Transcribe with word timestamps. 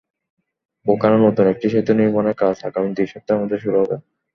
ওখানে 0.85 1.15
নতুন 1.25 1.45
একটি 1.47 1.67
সেতু 1.73 1.91
নির্মাণের 1.93 2.35
কাজ 2.41 2.55
আগামী 2.67 2.89
দুই 2.97 3.07
সপ্তাহের 3.11 3.41
মধ্যে 3.41 3.57
শুরু 3.63 3.77
হবে। 3.81 3.95